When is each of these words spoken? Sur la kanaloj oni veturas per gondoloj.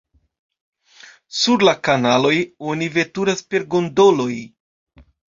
Sur 1.39 1.65
la 1.67 1.73
kanaloj 1.87 2.31
oni 2.71 2.87
veturas 2.95 3.43
per 3.51 3.65
gondoloj. 3.75 4.31